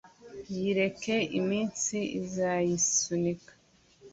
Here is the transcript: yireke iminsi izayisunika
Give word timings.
yireke 0.57 1.15
iminsi 1.39 1.97
izayisunika 2.19 3.51